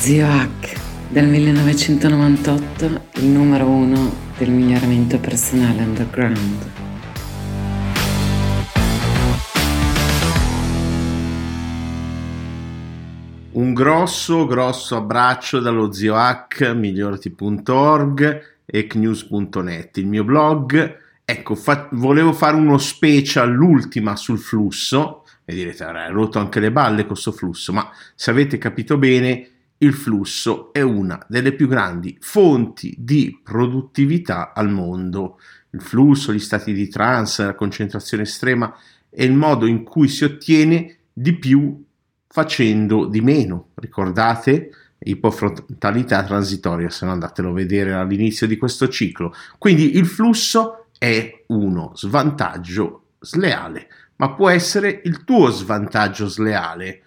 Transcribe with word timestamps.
Zio 0.00 0.26
Hack, 0.26 0.80
del 1.10 1.26
1998, 1.26 3.02
il 3.16 3.26
numero 3.26 3.66
uno 3.66 4.10
del 4.38 4.48
miglioramento 4.50 5.18
personale 5.18 5.82
underground. 5.82 6.70
Un 13.52 13.74
grosso, 13.74 14.46
grosso 14.46 14.96
abbraccio 14.96 15.60
dallo 15.60 15.92
zio 15.92 16.16
Hack, 16.16 16.72
migliorati.org 16.74 18.42
e 18.64 18.86
knews.net, 18.86 19.98
il 19.98 20.06
mio 20.06 20.24
blog. 20.24 20.98
Ecco, 21.26 21.54
fa- 21.54 21.88
volevo 21.92 22.32
fare 22.32 22.56
uno 22.56 22.78
special, 22.78 23.52
l'ultima 23.52 24.16
sul 24.16 24.38
flusso, 24.38 25.26
e 25.44 25.54
direte, 25.54 25.84
hai 25.84 26.10
rotto 26.10 26.38
anche 26.38 26.58
le 26.58 26.72
balle 26.72 27.02
con 27.02 27.08
questo 27.08 27.32
flusso, 27.32 27.74
ma 27.74 27.86
se 28.14 28.30
avete 28.30 28.56
capito 28.56 28.96
bene, 28.96 29.58
il 29.82 29.94
flusso 29.94 30.72
è 30.72 30.82
una 30.82 31.24
delle 31.26 31.52
più 31.52 31.66
grandi 31.66 32.16
fonti 32.20 32.94
di 32.98 33.40
produttività 33.42 34.52
al 34.52 34.70
mondo. 34.70 35.38
Il 35.70 35.80
flusso, 35.80 36.34
gli 36.34 36.38
stati 36.38 36.72
di 36.74 36.88
trance, 36.88 37.44
la 37.44 37.54
concentrazione 37.54 38.24
estrema 38.24 38.74
è 39.08 39.22
il 39.22 39.32
modo 39.32 39.64
in 39.66 39.82
cui 39.82 40.08
si 40.08 40.24
ottiene 40.24 40.96
di 41.12 41.34
più 41.34 41.82
facendo 42.26 43.06
di 43.06 43.22
meno. 43.22 43.68
Ricordate? 43.74 44.70
Ipofrontalità 44.98 46.24
transitoria, 46.24 46.90
se 46.90 47.06
no 47.06 47.12
andatelo 47.12 47.48
a 47.48 47.54
vedere 47.54 47.94
all'inizio 47.94 48.46
di 48.46 48.58
questo 48.58 48.86
ciclo. 48.88 49.32
Quindi 49.56 49.96
il 49.96 50.04
flusso 50.04 50.88
è 50.98 51.44
uno 51.46 51.92
svantaggio 51.94 53.12
sleale, 53.18 53.88
ma 54.16 54.34
può 54.34 54.50
essere 54.50 55.00
il 55.04 55.24
tuo 55.24 55.48
svantaggio 55.48 56.28
sleale. 56.28 57.02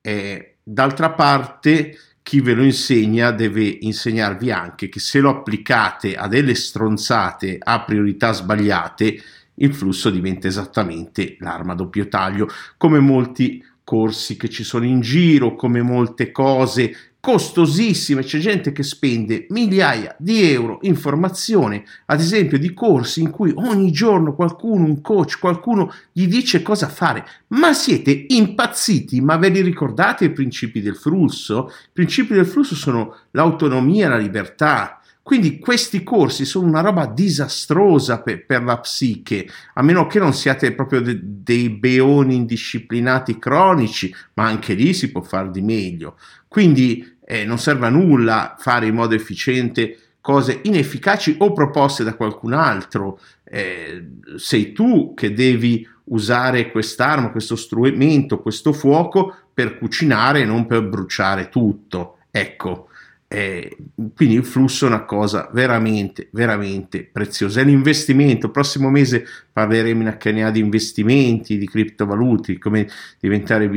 E, 0.00 0.56
d'altra 0.64 1.12
parte, 1.12 1.96
chi 2.28 2.42
ve 2.42 2.52
lo 2.52 2.62
insegna 2.62 3.30
deve 3.30 3.64
insegnarvi 3.64 4.50
anche 4.50 4.90
che 4.90 5.00
se 5.00 5.18
lo 5.18 5.30
applicate 5.30 6.14
a 6.14 6.28
delle 6.28 6.54
stronzate 6.54 7.56
a 7.58 7.82
priorità 7.84 8.32
sbagliate, 8.32 9.22
il 9.54 9.72
flusso 9.72 10.10
diventa 10.10 10.46
esattamente 10.46 11.38
l'arma 11.38 11.72
a 11.72 11.76
doppio 11.76 12.06
taglio, 12.06 12.46
come 12.76 12.98
molti 12.98 13.64
corsi 13.82 14.36
che 14.36 14.50
ci 14.50 14.62
sono 14.62 14.84
in 14.84 15.00
giro, 15.00 15.54
come 15.54 15.80
molte 15.80 16.30
cose 16.30 17.07
costosissime, 17.20 18.22
c'è 18.22 18.38
gente 18.38 18.72
che 18.72 18.82
spende 18.82 19.46
migliaia 19.50 20.14
di 20.18 20.50
euro 20.50 20.78
in 20.82 20.94
formazione, 20.94 21.84
ad 22.06 22.20
esempio 22.20 22.58
di 22.58 22.72
corsi 22.72 23.20
in 23.20 23.30
cui 23.30 23.52
ogni 23.56 23.90
giorno 23.90 24.34
qualcuno, 24.34 24.84
un 24.84 25.00
coach, 25.00 25.38
qualcuno 25.38 25.92
gli 26.12 26.26
dice 26.26 26.62
cosa 26.62 26.88
fare. 26.88 27.26
Ma 27.48 27.72
siete 27.72 28.26
impazziti? 28.28 29.20
Ma 29.20 29.36
ve 29.36 29.48
li 29.48 29.60
ricordate 29.60 30.26
i 30.26 30.30
principi 30.30 30.80
del 30.80 30.96
flusso? 30.96 31.70
I 31.70 31.90
principi 31.92 32.34
del 32.34 32.46
flusso 32.46 32.74
sono 32.74 33.16
l'autonomia, 33.32 34.08
la 34.08 34.16
libertà, 34.16 34.97
quindi 35.28 35.58
questi 35.58 36.02
corsi 36.04 36.46
sono 36.46 36.66
una 36.66 36.80
roba 36.80 37.04
disastrosa 37.04 38.22
per, 38.22 38.46
per 38.46 38.62
la 38.62 38.78
psiche, 38.78 39.46
a 39.74 39.82
meno 39.82 40.06
che 40.06 40.18
non 40.18 40.32
siate 40.32 40.72
proprio 40.72 41.02
de, 41.02 41.20
dei 41.22 41.68
beoni 41.68 42.34
indisciplinati 42.34 43.38
cronici, 43.38 44.10
ma 44.32 44.46
anche 44.46 44.72
lì 44.72 44.94
si 44.94 45.12
può 45.12 45.20
fare 45.20 45.50
di 45.50 45.60
meglio. 45.60 46.16
Quindi 46.48 47.18
eh, 47.26 47.44
non 47.44 47.58
serve 47.58 47.88
a 47.88 47.90
nulla 47.90 48.56
fare 48.58 48.86
in 48.86 48.94
modo 48.94 49.14
efficiente 49.14 49.98
cose 50.22 50.60
inefficaci 50.62 51.36
o 51.40 51.52
proposte 51.52 52.04
da 52.04 52.14
qualcun 52.14 52.54
altro. 52.54 53.20
Eh, 53.44 54.02
sei 54.36 54.72
tu 54.72 55.12
che 55.12 55.34
devi 55.34 55.86
usare 56.04 56.70
quest'arma, 56.70 57.32
questo 57.32 57.54
strumento, 57.54 58.40
questo 58.40 58.72
fuoco 58.72 59.36
per 59.52 59.76
cucinare 59.76 60.40
e 60.40 60.46
non 60.46 60.64
per 60.64 60.88
bruciare 60.88 61.50
tutto. 61.50 62.16
Ecco, 62.30 62.87
eh, 63.30 63.76
quindi 64.16 64.36
il 64.36 64.44
flusso 64.44 64.86
è 64.86 64.88
una 64.88 65.04
cosa 65.04 65.50
veramente, 65.52 66.28
veramente 66.32 67.04
preziosa. 67.04 67.60
È 67.60 67.64
l'investimento. 67.64 68.46
Il 68.46 68.52
prossimo 68.52 68.88
mese 68.88 69.26
parleremo 69.52 70.00
in 70.00 70.16
HNA 70.18 70.50
di 70.50 70.60
investimenti, 70.60 71.58
di 71.58 71.68
criptovalute, 71.68 72.52
di 72.52 72.58
come 72.58 72.88
diventare 73.20 73.68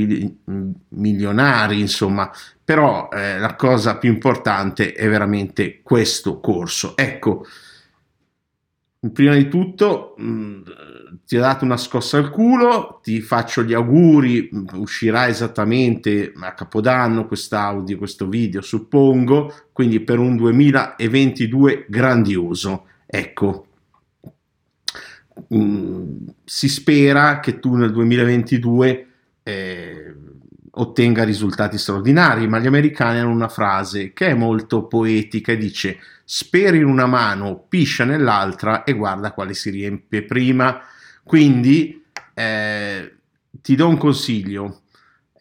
milionari, 0.87 1.81
insomma. 1.81 2.31
Però 2.63 3.09
eh, 3.11 3.39
la 3.39 3.55
cosa 3.55 3.97
più 3.97 4.09
importante 4.09 4.93
è 4.93 5.09
veramente 5.09 5.81
questo 5.83 6.39
corso. 6.39 6.95
Ecco, 6.95 7.45
prima 9.09 9.33
di 9.35 9.47
tutto 9.47 10.13
mh, 10.17 10.23
mm, 10.23 10.61
ti 11.25 11.35
ho 11.37 11.39
dato 11.39 11.65
una 11.65 11.77
scossa 11.77 12.17
al 12.17 12.29
culo, 12.29 12.99
ti 13.01 13.19
faccio 13.21 13.63
gli 13.63 13.73
auguri, 13.73 14.49
mm, 14.53 14.67
uscirà 14.75 15.27
esattamente 15.27 16.33
a 16.39 16.53
Capodanno 16.53 17.25
quest'audio, 17.25 17.97
questo 17.97 18.27
video, 18.27 18.61
suppongo, 18.61 19.53
quindi 19.71 20.01
per 20.01 20.19
un 20.19 20.35
2022 20.35 21.85
grandioso. 21.89 22.85
Ecco, 23.07 23.65
mh, 25.47 25.57
mm, 25.57 26.27
si 26.45 26.69
spera 26.69 27.39
che 27.39 27.59
tu 27.59 27.75
nel 27.75 27.91
2022 27.91 29.07
eh, 29.43 30.10
ottenga 30.73 31.23
risultati 31.23 31.77
straordinari, 31.77 32.47
ma 32.47 32.59
gli 32.59 32.67
americani 32.67 33.19
hanno 33.19 33.31
una 33.31 33.49
frase 33.49 34.13
che 34.13 34.27
è 34.27 34.33
molto 34.33 34.87
poetica 34.87 35.51
e 35.51 35.57
dice 35.57 35.99
speri 36.23 36.77
in 36.77 36.85
una 36.85 37.07
mano, 37.07 37.65
piscia 37.67 38.05
nell'altra 38.05 38.83
e 38.83 38.93
guarda 38.93 39.33
quale 39.33 39.53
si 39.53 39.69
riempie 39.69 40.23
prima. 40.23 40.81
Quindi 41.23 42.03
eh, 42.33 43.15
ti 43.61 43.75
do 43.75 43.87
un 43.87 43.97
consiglio. 43.97 44.81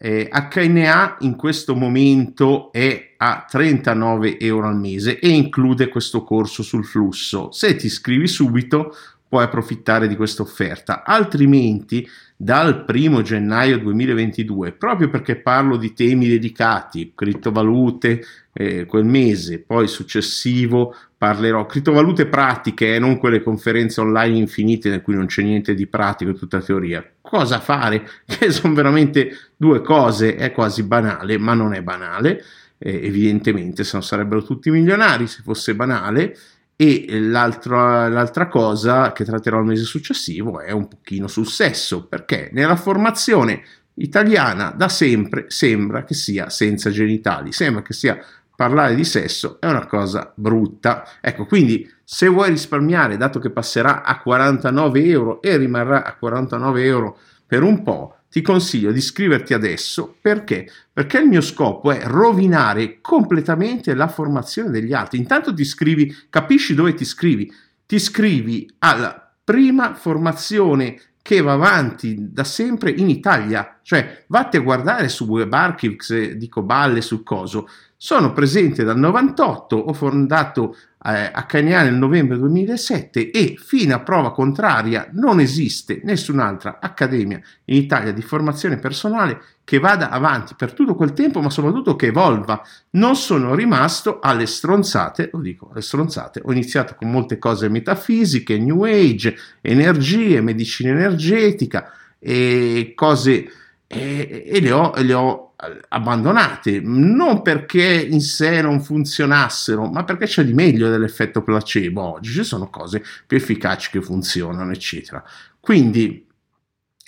Eh, 0.03 0.31
HNA 0.33 1.19
in 1.21 1.37
questo 1.37 1.77
momento 1.77 2.73
è 2.73 3.15
a 3.19 3.45
39 3.49 4.39
euro 4.39 4.67
al 4.67 4.79
mese 4.79 5.19
e 5.19 5.29
include 5.29 5.89
questo 5.89 6.25
corso 6.25 6.63
sul 6.63 6.87
flusso. 6.87 7.53
Se 7.53 7.77
ti 7.77 7.87
iscrivi 7.87 8.27
subito 8.27 8.95
puoi 9.31 9.45
approfittare 9.45 10.09
di 10.09 10.17
questa 10.17 10.43
offerta, 10.43 11.05
altrimenti 11.05 12.05
dal 12.37 12.85
1 12.85 13.23
gennaio 13.23 13.79
2022, 13.79 14.73
proprio 14.73 15.09
perché 15.09 15.37
parlo 15.37 15.77
di 15.77 15.93
temi 15.93 16.27
dedicati, 16.27 17.13
criptovalute, 17.15 18.25
eh, 18.53 18.87
quel 18.87 19.05
mese, 19.05 19.61
poi 19.61 19.87
successivo 19.87 20.97
parlerò 21.17 21.65
criptovalute 21.65 22.27
pratiche, 22.27 22.97
eh, 22.97 22.99
non 22.99 23.19
quelle 23.19 23.41
conferenze 23.41 24.01
online 24.01 24.37
infinite 24.37 24.89
in 24.89 25.01
cui 25.01 25.15
non 25.15 25.27
c'è 25.27 25.43
niente 25.43 25.75
di 25.75 25.87
pratico, 25.87 26.33
è 26.33 26.35
tutta 26.35 26.61
teoria. 26.61 27.09
Cosa 27.21 27.61
fare? 27.61 28.09
Che 28.27 28.51
sono 28.51 28.75
veramente 28.75 29.31
due 29.57 29.81
cose, 29.81 30.35
è 30.35 30.51
quasi 30.51 30.83
banale, 30.83 31.39
ma 31.39 31.55
non 31.55 31.73
è 31.73 31.83
banale, 31.83 32.43
eh, 32.79 33.07
evidentemente, 33.07 33.85
se 33.85 33.97
no 33.97 34.03
sarebbero 34.03 34.43
tutti 34.43 34.71
milionari 34.71 35.29
se 35.29 35.43
fosse 35.45 35.77
banale 35.77 36.37
e 36.81 37.21
l'altra, 37.21 38.09
l'altra, 38.09 38.49
cosa 38.49 39.13
che 39.13 39.23
tratterò 39.23 39.59
il 39.59 39.67
mese 39.67 39.85
successivo 39.85 40.61
è 40.61 40.71
un 40.71 40.89
pochino 40.89 41.29
sul 41.29 41.47
sesso, 41.47 42.07
perché 42.07 42.49
nella 42.55 42.77
formazione 42.77 43.63
italiana 43.97 44.71
da 44.75 44.89
sempre 44.89 45.45
sembra 45.49 46.05
che 46.05 46.15
sia 46.15 46.49
senza 46.49 46.89
genitali, 46.89 47.53
sembra 47.53 47.83
che 47.83 47.93
sia 47.93 48.19
parlare 48.57 48.95
di 48.95 49.05
sesso 49.05 49.61
è 49.61 49.67
una 49.67 49.85
cosa 49.85 50.33
brutta. 50.35 51.07
Ecco, 51.21 51.45
quindi 51.45 51.87
se 52.03 52.29
vuoi 52.29 52.49
risparmiare, 52.49 53.19
dato 53.19 53.41
che 53.41 53.51
passerà 53.51 54.03
a 54.03 54.19
49 54.19 55.05
euro 55.05 55.43
e 55.43 55.59
rimarrà 55.59 56.03
a 56.03 56.17
49 56.17 56.83
euro 56.83 57.19
per 57.47 57.63
un 57.63 57.83
po', 57.83 58.20
ti 58.31 58.43
consiglio 58.43 58.93
di 58.93 58.99
iscriverti 58.99 59.55
adesso 59.55 60.17
perché? 60.21 60.71
Perché 60.93 61.19
il 61.19 61.27
mio 61.27 61.41
scopo 61.41 61.91
è 61.91 62.03
rovinare 62.05 63.01
completamente 63.01 63.93
la 63.95 64.07
formazione 64.07 64.71
degli 64.71 64.93
altri. 64.93 65.19
Intanto 65.19 65.53
ti 65.53 65.63
iscrivi, 65.63 66.17
capisci 66.31 66.75
dove 66.75 66.95
ti 66.95 67.03
iscrivi? 67.03 67.53
Ti 67.85 67.97
iscrivi 67.97 68.71
alla 68.79 69.33
prima 69.43 69.95
formazione 69.95 71.01
che 71.23 71.41
va 71.41 71.53
avanti 71.53 72.17
da 72.19 72.45
sempre 72.45 72.91
in 72.93 73.09
Italia, 73.09 73.81
cioè 73.83 74.25
vatti 74.29 74.57
a 74.57 74.61
guardare 74.61 75.09
su 75.09 75.27
Web 75.27 75.53
Archives, 75.53 76.33
dico 76.33 76.63
balle 76.63 77.01
sul 77.03 77.25
coso, 77.25 77.69
sono 78.03 78.33
presente 78.33 78.83
dal 78.83 78.97
98, 78.97 79.77
ho 79.77 79.93
fondato 79.93 80.75
eh, 81.05 81.31
a 81.31 81.45
Cagnà 81.45 81.83
nel 81.83 81.97
novembre 81.97 82.39
2007 82.39 83.31
e 83.31 83.57
fino 83.59 83.95
a 83.95 84.01
prova 84.01 84.33
contraria 84.33 85.11
non 85.13 85.39
esiste 85.39 86.01
nessun'altra 86.03 86.79
accademia 86.81 87.39
in 87.67 87.77
Italia 87.77 88.13
di 88.13 88.23
formazione 88.23 88.79
personale 88.79 89.43
che 89.65 89.79
vada 89.79 90.09
avanti 90.09 90.55
per 90.57 90.73
tutto 90.73 90.95
quel 90.95 91.13
tempo, 91.13 91.43
ma 91.43 91.51
soprattutto 91.51 91.95
che 91.95 92.07
evolva. 92.07 92.63
Non 92.93 93.17
sono 93.17 93.55
rimasto 93.55 94.19
alle 94.19 94.47
stronzate, 94.47 95.29
lo 95.35 95.41
dico, 95.41 95.69
alle 95.71 95.83
stronzate. 95.83 96.41
Ho 96.43 96.53
iniziato 96.53 96.95
con 96.95 97.11
molte 97.11 97.37
cose 97.37 97.69
metafisiche, 97.69 98.57
New 98.57 98.83
Age, 98.85 99.37
energie, 99.61 100.41
medicina 100.41 100.89
energetica 100.89 101.93
e 102.19 102.93
cose 102.95 103.47
e, 103.87 104.45
e 104.47 104.61
le, 104.61 104.73
ho, 104.73 104.93
le 104.97 105.13
ho 105.13 105.50
abbandonate, 105.89 106.81
non 106.83 107.43
perché 107.43 108.07
in 108.09 108.21
sé 108.21 108.63
non 108.63 108.81
funzionassero, 108.83 109.87
ma 109.87 110.05
perché 110.05 110.27
c'è 110.27 110.45
di 110.45 110.55
meglio 110.55 110.89
dell'effetto 110.89 111.43
placebo. 111.43 112.03
Oggi 112.15 112.33
ci 112.33 112.45
sono 112.45 112.71
cose 112.71 113.03
più 113.27 113.37
efficaci 113.37 113.91
che 113.91 114.01
funzionano, 114.01 114.73
eccetera. 114.73 115.23
Quindi 115.61 116.27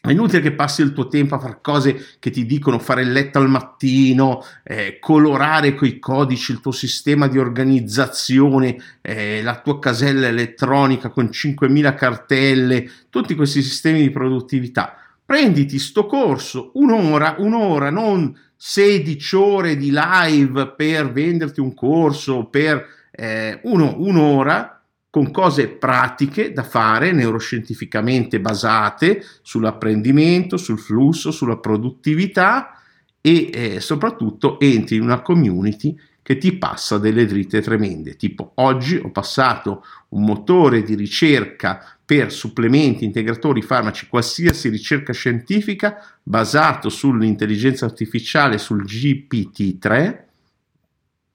È 0.05 0.11
inutile 0.11 0.41
che 0.43 0.51
passi 0.53 0.83
il 0.83 0.93
tuo 0.93 1.07
tempo 1.07 1.37
a 1.37 1.39
fare 1.39 1.61
cose 1.63 2.17
che 2.19 2.31
ti 2.31 2.45
dicono 2.45 2.81
fare 2.81 3.03
il 3.03 3.13
letto 3.13 3.39
al 3.39 3.49
mattino, 3.49 4.45
eh, 4.65 4.99
colorare 4.99 5.77
coi 5.77 6.01
codici 6.01 6.51
il 6.51 6.61
tuo 6.61 6.73
sistema 6.73 7.29
di 7.29 7.39
organizzazione, 7.39 8.77
eh, 9.01 9.43
la 9.45 9.61
tua 9.61 9.79
casella 9.79 10.27
elettronica 10.27 11.11
con 11.11 11.31
5.000 11.31 11.95
cartelle, 11.95 12.91
tutti 13.11 13.37
questi 13.37 13.63
sistemi 13.63 14.01
di 14.01 14.11
produttività. 14.11 14.97
Prenditi 15.25 15.79
sto 15.79 16.07
corso, 16.07 16.73
un'ora, 16.75 17.37
un'ora, 17.39 17.91
non 17.91 18.37
16 18.57 19.37
ore 19.37 19.77
di 19.77 19.91
live 19.93 20.73
per 20.73 21.11
venderti 21.11 21.61
un 21.61 21.75
corso, 21.75 22.47
per 22.47 22.87
eh, 23.11 23.61
uno, 23.65 23.95
un'ora 23.99 24.83
con 25.11 25.31
cose 25.31 25.69
pratiche 25.69 26.53
da 26.53 26.63
fare, 26.63 27.13
neuroscientificamente 27.13 28.41
basate 28.41 29.23
sull'apprendimento, 29.43 30.57
sul 30.57 30.79
flusso, 30.79 31.31
sulla 31.31 31.59
produttività 31.59 32.81
e 33.21 33.51
eh, 33.53 33.81
soprattutto 33.81 34.59
entri 34.59 34.97
in 34.97 35.03
una 35.03 35.21
community 35.21 35.95
che 36.23 36.39
ti 36.39 36.53
passa 36.53 36.99
delle 36.99 37.27
dritte 37.27 37.61
tremende. 37.61 38.17
Tipo 38.17 38.53
oggi 38.57 38.97
ho 38.97 39.11
passato 39.11 39.85
un 40.11 40.25
motore 40.25 40.83
di 40.83 40.95
ricerca 40.95 41.99
per 42.13 42.31
supplementi, 42.31 43.07
integratori, 43.07 43.63
farmaci, 43.63 44.07
qualsiasi 44.07 44.69
ricerca 44.69 45.15
scientifica 45.15 45.97
basato 46.23 46.91
sull'intelligenza 46.91 47.87
artificiale, 47.87 48.59
sul 48.59 48.85
GPT-3, 48.85 50.19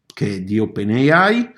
che 0.06 0.36
è 0.36 0.42
di 0.42 0.60
OpenAI, 0.60 1.52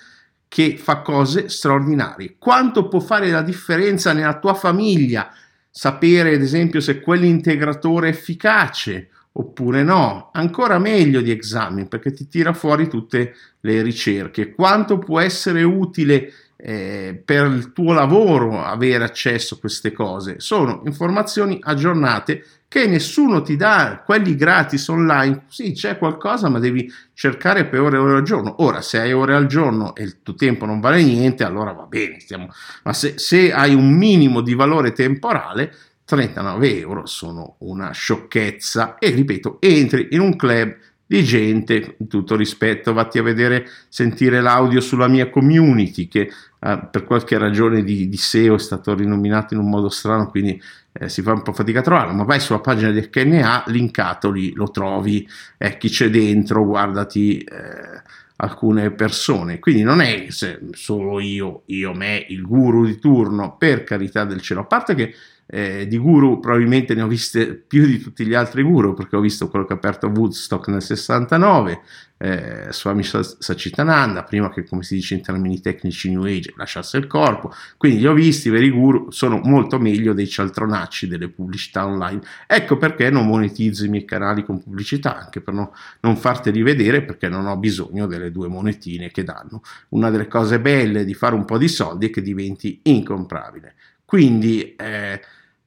che 0.47 0.77
fa 0.77 1.01
cose 1.01 1.49
straordinarie. 1.49 2.37
Quanto 2.39 2.87
può 2.87 3.01
fare 3.01 3.29
la 3.29 3.41
differenza 3.41 4.13
nella 4.13 4.39
tua 4.39 4.53
famiglia? 4.53 5.29
Sapere, 5.69 6.35
ad 6.35 6.41
esempio, 6.41 6.79
se 6.79 7.01
quell'integratore 7.01 8.07
è 8.07 8.11
efficace 8.11 9.09
oppure 9.33 9.83
no. 9.83 10.29
Ancora 10.31 10.79
meglio 10.79 11.19
di 11.19 11.31
Examine 11.31 11.89
perché 11.89 12.13
ti 12.13 12.29
tira 12.29 12.53
fuori 12.53 12.87
tutte 12.87 13.35
le 13.59 13.81
ricerche. 13.81 14.53
Quanto 14.53 14.97
può 14.97 15.19
essere 15.19 15.63
utile 15.63 16.31
eh, 16.61 17.21
per 17.23 17.47
il 17.47 17.71
tuo 17.71 17.93
lavoro 17.93 18.61
avere 18.61 19.05
accesso 19.05 19.55
a 19.55 19.59
queste 19.59 19.93
cose? 19.93 20.39
Sono 20.39 20.81
informazioni 20.85 21.57
aggiornate 21.61 22.43
che 22.67 22.85
nessuno 22.85 23.41
ti 23.41 23.55
dà, 23.55 24.03
quelli 24.05 24.35
gratis 24.35 24.87
online, 24.89 25.45
sì 25.47 25.71
c'è 25.71 25.97
qualcosa 25.97 26.49
ma 26.49 26.59
devi 26.59 26.91
cercare 27.13 27.65
per 27.65 27.79
ore 27.79 27.95
e 27.97 27.99
ore 27.99 28.17
al 28.17 28.23
giorno. 28.23 28.55
Ora 28.59 28.81
se 28.81 28.99
hai 28.99 29.13
ore 29.13 29.33
al 29.33 29.47
giorno 29.47 29.95
e 29.95 30.03
il 30.03 30.21
tuo 30.21 30.35
tempo 30.35 30.65
non 30.65 30.79
vale 30.79 31.01
niente, 31.01 31.43
allora 31.43 31.71
va 31.71 31.85
bene, 31.85 32.19
stiamo... 32.19 32.49
ma 32.83 32.93
se, 32.93 33.17
se 33.17 33.51
hai 33.51 33.73
un 33.73 33.91
minimo 33.91 34.41
di 34.41 34.53
valore 34.53 34.91
temporale, 34.91 35.73
39 36.03 36.77
euro 36.77 37.05
sono 37.05 37.55
una 37.59 37.91
sciocchezza 37.91 38.97
e 38.97 39.11
ripeto, 39.11 39.57
entri 39.61 40.09
in 40.11 40.19
un 40.19 40.35
club 40.35 40.75
di 41.09 41.23
gente, 41.23 41.97
tutto 42.07 42.35
rispetto, 42.35 42.93
vatti 42.93 43.17
a 43.17 43.23
vedere, 43.23 43.67
sentire 43.87 44.41
l'audio 44.41 44.79
sulla 44.79 45.07
mia 45.07 45.27
community 45.31 46.07
che 46.07 46.29
eh, 46.59 46.87
per 46.91 47.03
qualche 47.03 47.39
ragione 47.39 47.83
di, 47.83 48.07
di, 48.07 48.15
SEO 48.15 48.53
è 48.53 48.59
stato 48.59 48.93
rinominato 48.93 49.55
in 49.55 49.59
un 49.59 49.69
modo 49.71 49.89
strano, 49.89 50.29
quindi 50.29 50.61
eh, 50.91 51.09
si 51.09 51.23
fa 51.23 51.33
un 51.33 51.41
po' 51.41 51.51
fatica 51.51 51.79
a 51.79 51.81
trovarlo, 51.81 52.13
ma 52.13 52.25
vai 52.25 52.39
sulla 52.39 52.59
pagina 52.59 52.91
di 52.91 53.09
HNA, 53.11 53.63
linkato 53.69 54.29
lì, 54.29 54.53
lo 54.53 54.69
trovi, 54.69 55.27
eh, 55.57 55.77
chi 55.77 55.89
c'è 55.89 56.11
dentro, 56.11 56.63
guardati 56.63 57.39
eh, 57.39 58.03
alcune 58.35 58.91
persone. 58.91 59.57
Quindi 59.57 59.81
non 59.81 60.01
è 60.01 60.27
solo 60.73 61.19
io, 61.19 61.63
io, 61.65 61.91
me, 61.95 62.23
il 62.29 62.43
guru 62.43 62.85
di 62.85 62.99
turno, 62.99 63.57
per 63.57 63.83
carità 63.83 64.25
del 64.25 64.41
cielo, 64.41 64.61
a 64.61 64.65
parte 64.65 64.93
che 64.93 65.15
eh, 65.51 65.87
di 65.87 65.97
guru 65.97 66.39
probabilmente 66.39 66.93
ne 66.93 67.01
ho 67.01 67.07
viste 67.07 67.55
più 67.55 67.85
di 67.85 67.97
tutti 67.99 68.23
gli 68.25 68.35
altri 68.35 68.61
guru 68.61 68.93
perché 68.93 69.15
ho 69.15 69.19
visto 69.19 69.49
quello 69.49 69.65
che 69.65 69.73
ha 69.73 69.77
aperto 69.77 70.07
Woodstock 70.07 70.67
nel 70.67 70.83
69 70.83 71.81
eh, 72.21 72.67
Swami 72.71 73.01
Sacitananda 73.03 74.23
prima 74.23 74.51
che 74.51 74.65
come 74.65 74.83
si 74.83 74.95
dice 74.95 75.13
in 75.15 75.21
termini 75.21 75.61
tecnici 75.61 76.11
New 76.11 76.23
Age 76.23 76.53
lasciasse 76.57 76.97
il 76.97 77.07
corpo. 77.07 77.51
Quindi 77.77 77.99
li 77.99 78.07
ho 78.07 78.13
visti 78.13 78.49
i 78.49 78.51
veri 78.51 78.69
guru 78.69 79.09
sono 79.09 79.39
molto 79.43 79.79
meglio 79.79 80.13
dei 80.13 80.27
cialtronacci 80.27 81.07
delle 81.07 81.29
pubblicità 81.29 81.85
online. 81.85 82.21
Ecco 82.45 82.77
perché 82.77 83.09
non 83.09 83.25
monetizzo 83.25 83.85
i 83.85 83.89
miei 83.89 84.05
canali 84.05 84.43
con 84.43 84.61
pubblicità 84.61 85.17
anche 85.17 85.39
per 85.39 85.53
no, 85.53 85.73
non 86.01 86.17
farteli 86.17 86.61
vedere 86.61 87.03
perché 87.03 87.29
non 87.29 87.47
ho 87.47 87.55
bisogno 87.57 88.05
delle 88.05 88.31
due 88.31 88.49
monetine 88.49 89.09
che 89.11 89.23
danno. 89.23 89.61
Una 89.89 90.09
delle 90.09 90.27
cose 90.27 90.59
belle 90.59 91.05
di 91.05 91.13
fare 91.13 91.35
un 91.35 91.45
po' 91.45 91.57
di 91.57 91.69
soldi 91.69 92.07
è 92.07 92.09
che 92.09 92.21
diventi 92.21 92.81
incomprabile 92.83 93.75
quindi 94.09 94.75
eh, 94.75 95.21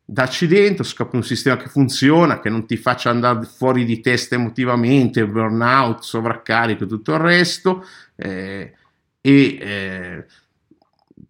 dacci 0.05 0.49
dentro, 0.49 0.83
scopri 0.83 1.17
un 1.17 1.23
sistema 1.23 1.56
che 1.56 1.69
funziona, 1.69 2.41
che 2.41 2.50
non 2.50 2.67
ti 2.67 2.77
faccia 2.77 3.09
andare 3.09 3.44
fuori 3.44 3.85
di 3.85 4.00
testa 4.00 4.35
emotivamente, 4.35 5.25
burnout, 5.25 6.03
sovraccarico 6.03 6.83
e 6.83 6.87
tutto 6.89 7.12
il 7.15 7.21
resto, 7.21 7.87
eh, 8.17 8.73
e 9.21 9.59
eh, 9.61 10.27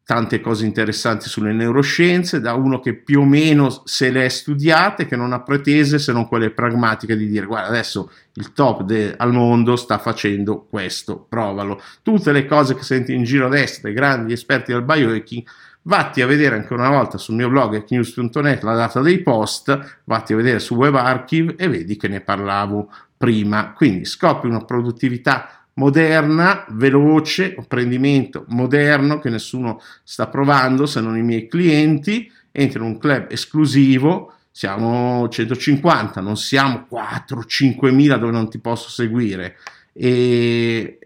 tante 0.06 0.41
cose 0.41 0.64
interessanti 0.64 1.29
sulle 1.29 1.53
neuroscienze, 1.53 2.41
da 2.41 2.55
uno 2.55 2.81
che 2.81 2.94
più 2.94 3.20
o 3.20 3.25
meno 3.26 3.82
se 3.85 4.11
le 4.11 4.25
è 4.25 4.29
studiate, 4.31 5.05
che 5.05 5.15
non 5.15 5.35
ha 5.35 5.43
pretese 5.43 5.99
se 5.99 6.12
non 6.12 6.26
quelle 6.26 6.50
pragmatiche 6.50 7.15
di 7.15 7.26
dire 7.26 7.44
guarda 7.44 7.69
adesso 7.69 8.11
il 8.37 8.55
top 8.55 8.85
de- 8.85 9.15
al 9.19 9.35
mondo 9.35 9.76
sta 9.76 9.99
facendo 9.99 10.65
questo, 10.65 11.26
provalo. 11.29 11.79
Tutte 12.00 12.32
le 12.32 12.47
cose 12.47 12.75
che 12.75 12.82
senti 12.82 13.12
in 13.12 13.25
giro 13.25 13.44
adesso 13.44 13.81
dai 13.82 13.93
grandi 13.93 14.32
esperti 14.32 14.73
del 14.73 14.82
biohacking 14.82 15.44
Vatti 15.84 16.23
a 16.23 16.26
vedere 16.26 16.55
anche 16.55 16.73
una 16.75 16.90
volta 16.90 17.19
sul 17.19 17.34
mio 17.34 17.49
blog 17.49 17.75
ecnews.net 17.75 18.62
la 18.62 18.75
data 18.75 19.00
dei 19.00 19.20
post, 19.20 20.00
vatti 20.05 20.32
a 20.32 20.37
vedere 20.37 20.61
su 20.61 20.76
Web 20.76 20.94
Archive 20.94 21.56
e 21.56 21.67
vedi 21.69 21.96
che 21.96 22.06
ne 22.06 22.20
parlavo 22.20 22.88
prima. 23.17 23.73
Quindi 23.73 24.05
scopri 24.05 24.49
una 24.49 24.64
produttività 24.64 25.67
moderna, 25.75 26.64
veloce, 26.69 27.56
apprendimento 27.58 28.44
moderno 28.49 29.19
che 29.19 29.29
nessuno 29.29 29.81
sta 30.05 30.29
provando 30.29 30.87
se 30.87 31.00
non 31.00 31.17
i 31.17 31.23
miei 31.23 31.49
clienti, 31.49 32.31
entri 32.52 32.79
in 32.79 32.84
un 32.84 32.99
club 32.99 33.26
esclusivo, 33.31 34.34
siamo 34.52 35.29
150, 35.29 36.20
non 36.20 36.37
siamo 36.37 36.87
4-5 36.88 37.93
mila 37.93 38.19
dove 38.19 38.32
non 38.32 38.49
ti 38.49 38.61
posso 38.61 38.88
seguire. 38.88 39.56
E, 39.93 40.99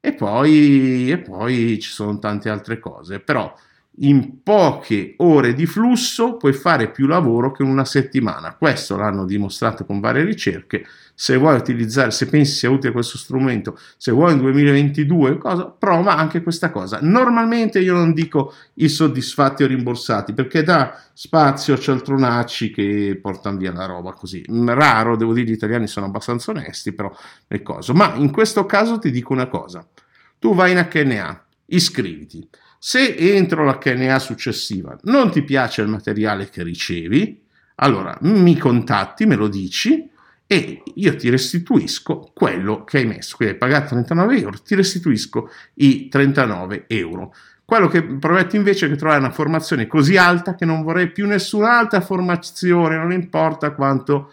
e, 0.00 0.12
poi, 0.14 1.10
e 1.10 1.18
poi 1.18 1.78
ci 1.78 1.90
sono 1.90 2.18
tante 2.18 2.48
altre 2.48 2.78
cose, 2.78 3.20
però 3.20 3.52
in 4.00 4.42
poche 4.42 5.14
ore 5.18 5.54
di 5.54 5.66
flusso 5.66 6.36
puoi 6.36 6.52
fare 6.52 6.90
più 6.90 7.06
lavoro 7.06 7.50
che 7.50 7.62
in 7.62 7.68
una 7.68 7.84
settimana. 7.84 8.54
Questo 8.54 8.96
l'hanno 8.96 9.24
dimostrato 9.24 9.84
con 9.84 10.00
varie 10.00 10.24
ricerche. 10.24 10.84
Se 11.14 11.36
vuoi 11.36 11.56
utilizzare, 11.56 12.12
se 12.12 12.28
pensi 12.28 12.52
sia 12.52 12.70
utile 12.70 12.92
questo 12.92 13.18
strumento, 13.18 13.76
se 13.96 14.12
vuoi 14.12 14.32
nel 14.32 14.42
2022, 14.42 15.38
cosa, 15.38 15.64
prova 15.64 16.16
anche 16.16 16.42
questa 16.42 16.70
cosa. 16.70 17.00
Normalmente 17.02 17.80
io 17.80 17.94
non 17.94 18.12
dico 18.12 18.54
i 18.74 18.88
soddisfatti 18.88 19.64
o 19.64 19.66
rimborsati 19.66 20.32
perché 20.32 20.62
dà 20.62 20.96
spazio 21.12 21.74
a 21.74 21.78
cialtronacci 21.78 22.70
che 22.70 23.18
portano 23.20 23.56
via 23.56 23.72
la 23.72 23.86
roba 23.86 24.12
così. 24.12 24.44
Raro, 24.48 25.16
devo 25.16 25.32
dire, 25.32 25.48
gli 25.48 25.52
italiani 25.52 25.88
sono 25.88 26.06
abbastanza 26.06 26.52
onesti, 26.52 26.92
però 26.92 27.12
le 27.48 27.62
cose. 27.62 27.92
Ma 27.94 28.14
in 28.14 28.30
questo 28.30 28.64
caso 28.64 29.00
ti 29.00 29.10
dico 29.10 29.32
una 29.32 29.48
cosa. 29.48 29.84
Tu 30.38 30.54
vai 30.54 30.70
in 30.70 30.88
HNA, 30.88 31.44
iscriviti 31.66 32.48
se 32.78 33.14
entro 33.16 33.64
la 33.64 33.78
KNA 33.78 34.18
successiva 34.18 34.96
non 35.02 35.30
ti 35.30 35.42
piace 35.42 35.82
il 35.82 35.88
materiale 35.88 36.48
che 36.48 36.62
ricevi, 36.62 37.42
allora 37.76 38.16
mi 38.22 38.56
contatti, 38.56 39.26
me 39.26 39.36
lo 39.36 39.48
dici 39.48 40.08
e 40.46 40.82
io 40.94 41.16
ti 41.16 41.28
restituisco 41.28 42.30
quello 42.32 42.82
che 42.84 42.98
hai 42.98 43.06
messo. 43.06 43.36
Quindi 43.36 43.54
hai 43.54 43.60
pagato 43.60 43.88
39 43.88 44.38
euro, 44.38 44.58
ti 44.62 44.74
restituisco 44.74 45.50
i 45.74 46.08
39 46.08 46.84
euro. 46.86 47.34
Quello 47.64 47.86
che 47.86 48.02
prometto 48.02 48.56
invece 48.56 48.86
è 48.86 48.88
che 48.88 48.96
trovare 48.96 49.20
una 49.20 49.30
formazione 49.30 49.86
così 49.86 50.16
alta 50.16 50.54
che 50.54 50.64
non 50.64 50.82
vorrei 50.82 51.10
più 51.10 51.26
nessun'altra 51.26 52.00
formazione, 52.00 52.96
non 52.96 53.12
importa 53.12 53.72
quanto 53.72 54.32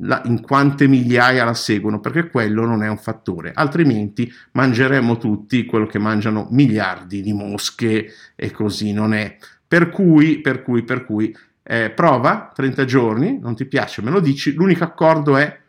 la, 0.00 0.22
in 0.26 0.40
quante 0.40 0.86
migliaia 0.86 1.44
la 1.44 1.54
seguono, 1.54 2.00
perché 2.00 2.28
quello 2.28 2.64
non 2.64 2.82
è 2.82 2.88
un 2.88 2.98
fattore, 2.98 3.52
altrimenti 3.54 4.32
mangeremo 4.52 5.18
tutti 5.18 5.64
quello 5.64 5.86
che 5.86 5.98
mangiano 5.98 6.46
miliardi 6.50 7.20
di 7.22 7.32
mosche 7.32 8.12
e 8.36 8.50
così 8.50 8.92
non 8.92 9.14
è. 9.14 9.36
Per 9.66 9.88
cui, 9.88 10.40
per 10.40 10.62
cui, 10.62 10.84
per 10.84 11.04
cui, 11.04 11.34
eh, 11.62 11.90
prova 11.90 12.50
30 12.54 12.84
giorni, 12.84 13.38
non 13.40 13.54
ti 13.54 13.64
piace, 13.64 14.02
me 14.02 14.10
lo 14.10 14.20
dici, 14.20 14.52
l'unico 14.52 14.84
accordo 14.84 15.36
è 15.36 15.60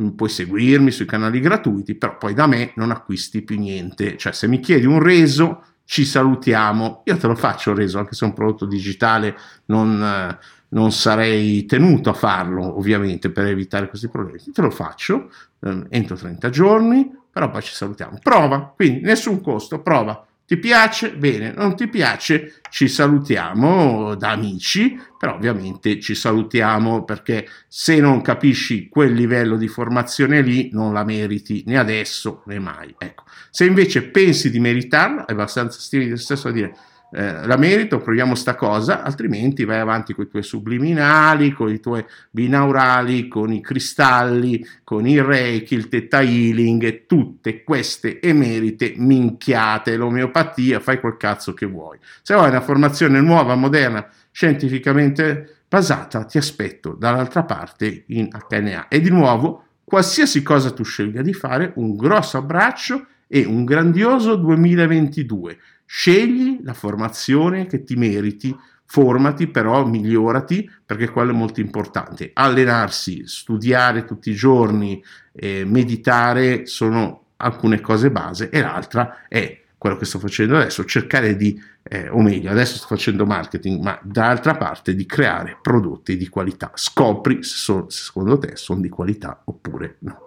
mm, 0.00 0.10
puoi 0.10 0.28
seguirmi 0.28 0.90
sui 0.90 1.06
canali 1.06 1.40
gratuiti, 1.40 1.94
però 1.94 2.16
poi 2.16 2.34
da 2.34 2.46
me 2.46 2.72
non 2.76 2.90
acquisti 2.90 3.42
più 3.42 3.58
niente, 3.58 4.16
cioè 4.16 4.32
se 4.32 4.46
mi 4.46 4.60
chiedi 4.60 4.86
un 4.86 5.02
reso 5.02 5.64
ci 5.84 6.04
salutiamo, 6.04 7.02
io 7.06 7.16
te 7.16 7.26
lo 7.26 7.34
faccio 7.34 7.74
reso, 7.74 7.98
anche 7.98 8.14
se 8.14 8.24
è 8.24 8.28
un 8.28 8.34
prodotto 8.34 8.66
digitale 8.66 9.36
non... 9.66 10.02
Eh, 10.02 10.56
non 10.70 10.92
sarei 10.92 11.64
tenuto 11.64 12.10
a 12.10 12.14
farlo 12.14 12.76
ovviamente 12.76 13.30
per 13.30 13.46
evitare 13.46 13.88
questi 13.88 14.08
problemi, 14.08 14.38
te 14.52 14.60
lo 14.60 14.70
faccio 14.70 15.30
eh, 15.60 15.86
entro 15.88 16.16
30 16.16 16.50
giorni, 16.50 17.10
però 17.30 17.50
poi 17.50 17.62
ci 17.62 17.74
salutiamo. 17.74 18.18
Prova, 18.22 18.72
quindi 18.74 19.00
nessun 19.00 19.40
costo, 19.40 19.80
prova, 19.80 20.26
Ti 20.48 20.56
piace? 20.56 21.14
Bene, 21.14 21.52
non 21.54 21.76
ti 21.76 21.88
piace? 21.88 22.62
Ci 22.70 22.88
salutiamo 22.88 24.14
da 24.14 24.30
amici, 24.30 24.98
però 25.18 25.34
ovviamente 25.34 26.00
ci 26.00 26.14
salutiamo 26.14 27.04
perché 27.04 27.46
se 27.68 28.00
non 28.00 28.22
capisci 28.22 28.88
quel 28.88 29.12
livello 29.12 29.58
di 29.58 29.68
formazione 29.68 30.40
lì 30.40 30.70
non 30.72 30.94
la 30.94 31.04
meriti 31.04 31.64
né 31.66 31.76
adesso 31.76 32.44
né 32.46 32.58
mai. 32.58 32.94
Ecco. 32.96 33.24
Se 33.50 33.66
invece 33.66 34.04
pensi 34.04 34.50
di 34.50 34.58
meritarla, 34.58 35.26
è 35.26 35.32
abbastanza 35.32 35.80
stile 35.80 36.04
di 36.04 36.10
te 36.12 36.16
stesso 36.16 36.48
a 36.48 36.52
dire 36.52 36.74
eh, 37.10 37.46
la 37.46 37.56
merito, 37.56 37.98
proviamo 37.98 38.34
sta 38.34 38.54
cosa, 38.54 39.02
altrimenti 39.02 39.64
vai 39.64 39.78
avanti 39.78 40.12
con 40.12 40.24
i 40.24 40.28
tuoi 40.28 40.42
subliminali, 40.42 41.52
con 41.52 41.70
i 41.70 41.80
tuoi 41.80 42.04
binaurali, 42.30 43.28
con 43.28 43.50
i 43.50 43.62
cristalli, 43.62 44.64
con 44.84 45.06
il 45.06 45.22
reiki, 45.22 45.74
il 45.74 45.88
teta 45.88 46.20
healing 46.20 46.82
e 46.84 47.06
tutte 47.06 47.64
queste 47.64 48.20
emerite 48.20 48.92
minchiate, 48.96 49.96
l'omeopatia, 49.96 50.80
fai 50.80 51.00
quel 51.00 51.16
cazzo 51.16 51.54
che 51.54 51.66
vuoi. 51.66 51.98
Se 52.22 52.34
vuoi 52.34 52.48
una 52.48 52.60
formazione 52.60 53.20
nuova, 53.20 53.54
moderna, 53.54 54.06
scientificamente 54.30 55.62
basata, 55.68 56.24
ti 56.24 56.36
aspetto 56.36 56.92
dall'altra 56.92 57.44
parte 57.44 58.04
in 58.08 58.28
HNA. 58.28 58.88
E 58.88 59.00
di 59.00 59.10
nuovo, 59.10 59.64
qualsiasi 59.84 60.42
cosa 60.42 60.72
tu 60.72 60.84
scelga 60.84 61.22
di 61.22 61.32
fare, 61.32 61.72
un 61.76 61.96
grosso 61.96 62.36
abbraccio 62.36 63.06
e 63.26 63.44
un 63.44 63.64
grandioso 63.64 64.36
2022. 64.36 65.58
Scegli 65.90 66.60
la 66.64 66.74
formazione 66.74 67.64
che 67.64 67.82
ti 67.82 67.96
meriti, 67.96 68.54
formati 68.84 69.46
però, 69.46 69.86
migliorati, 69.86 70.70
perché 70.84 71.08
quello 71.08 71.30
è 71.30 71.34
molto 71.34 71.60
importante. 71.60 72.30
Allenarsi, 72.34 73.26
studiare 73.26 74.04
tutti 74.04 74.28
i 74.28 74.34
giorni, 74.34 75.02
eh, 75.32 75.64
meditare 75.64 76.66
sono 76.66 77.28
alcune 77.36 77.80
cose 77.80 78.10
base 78.10 78.50
e 78.50 78.60
l'altra 78.60 79.26
è 79.28 79.62
quello 79.78 79.96
che 79.96 80.04
sto 80.04 80.18
facendo 80.18 80.56
adesso, 80.56 80.84
cercare 80.84 81.36
di, 81.36 81.58
eh, 81.84 82.10
o 82.10 82.20
meglio, 82.20 82.50
adesso 82.50 82.76
sto 82.76 82.88
facendo 82.88 83.24
marketing, 83.24 83.82
ma 83.82 83.98
dall'altra 84.02 84.56
parte 84.56 84.94
di 84.94 85.06
creare 85.06 85.56
prodotti 85.62 86.18
di 86.18 86.28
qualità. 86.28 86.70
Scopri 86.74 87.42
se, 87.42 87.56
so, 87.56 87.86
se 87.88 88.02
secondo 88.04 88.36
te 88.36 88.56
sono 88.56 88.82
di 88.82 88.90
qualità 88.90 89.40
oppure 89.42 89.96
no. 90.00 90.18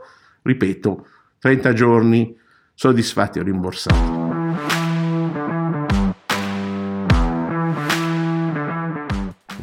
Ripeto, 0.41 1.07
30 1.37 1.73
giorni 1.73 2.35
soddisfatti 2.73 3.37
o 3.37 3.43
rimborsati. 3.43 4.40